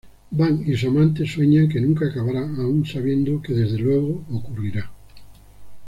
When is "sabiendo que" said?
2.87-3.53